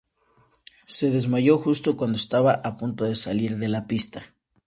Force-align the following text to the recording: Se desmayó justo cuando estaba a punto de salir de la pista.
Se 0.87 1.11
desmayó 1.11 1.59
justo 1.59 1.95
cuando 1.95 2.17
estaba 2.17 2.53
a 2.53 2.75
punto 2.75 3.05
de 3.05 3.15
salir 3.15 3.57
de 3.59 3.67
la 3.67 3.85
pista. 3.85 4.33